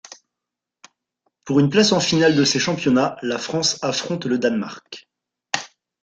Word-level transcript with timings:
Pour 1.45 1.59
une 1.59 1.69
place 1.69 1.91
en 1.91 1.99
finale 1.99 2.35
de 2.35 2.43
ces 2.43 2.57
championnats, 2.57 3.17
la 3.21 3.37
France 3.37 3.77
affronte 3.83 4.25
le 4.25 4.39
Danemark. 4.39 5.07